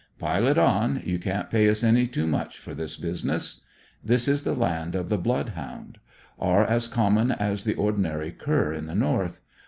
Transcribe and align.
Pile 0.17 0.47
it 0.47 0.57
on, 0.57 0.99
you 1.05 1.19
can't 1.19 1.51
pay 1.51 1.69
us 1.69 1.83
any 1.83 2.07
too 2.07 2.25
much 2.25 2.57
for 2.57 2.73
this 2.73 2.97
business. 2.97 3.63
This 4.03 4.27
is 4.27 4.41
the 4.41 4.55
land 4.55 4.95
of 4.95 5.09
the 5.09 5.17
blood 5.19 5.49
hound. 5.49 5.99
Are 6.39 6.65
as 6.65 6.87
common 6.87 7.29
as 7.31 7.65
the 7.65 7.75
ordinary 7.75 8.31
cur 8.31 8.73
at 8.73 8.87
the 8.87 8.95
North. 8.95 9.41